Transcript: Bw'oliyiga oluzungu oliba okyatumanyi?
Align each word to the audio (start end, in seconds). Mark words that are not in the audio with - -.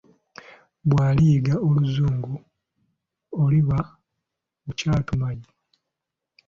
Bw'oliyiga 0.89 1.55
oluzungu 1.67 2.33
oliba 3.43 3.79
okyatumanyi? 4.69 5.49